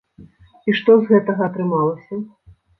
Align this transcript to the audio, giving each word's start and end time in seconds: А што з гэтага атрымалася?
А 0.67 0.75
што 0.79 0.95
з 0.97 1.03
гэтага 1.13 1.43
атрымалася? 1.51 2.23